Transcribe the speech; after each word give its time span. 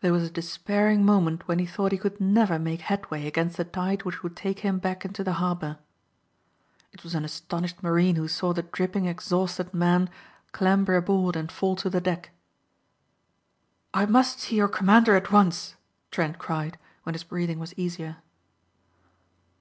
There 0.00 0.12
was 0.12 0.22
a 0.22 0.30
despairing 0.30 1.04
moment 1.04 1.48
when 1.48 1.58
he 1.58 1.66
thought 1.66 1.90
he 1.90 1.98
could 1.98 2.20
never 2.20 2.56
make 2.56 2.82
headway 2.82 3.26
against 3.26 3.56
the 3.56 3.64
tide 3.64 4.04
which 4.04 4.22
would 4.22 4.36
take 4.36 4.60
him 4.60 4.78
back 4.78 5.04
into 5.04 5.24
the 5.24 5.32
harbor. 5.42 5.78
It 6.92 7.02
was 7.02 7.16
an 7.16 7.24
astonished 7.24 7.82
marine 7.82 8.14
who 8.14 8.28
saw 8.28 8.52
the 8.52 8.62
dripping 8.62 9.06
exhausted 9.06 9.74
man 9.74 10.08
clamber 10.52 10.94
aboard 10.94 11.34
and 11.34 11.50
fall 11.50 11.74
to 11.82 11.90
the 11.90 12.00
deck. 12.00 12.30
"I 13.92 14.06
must 14.06 14.38
see 14.38 14.54
your 14.54 14.68
commander 14.68 15.16
at 15.16 15.32
once," 15.32 15.74
Trent 16.12 16.38
cried, 16.38 16.78
when 17.02 17.16
his 17.16 17.24
breathing 17.24 17.58
was 17.58 17.74
easier. 17.76 18.18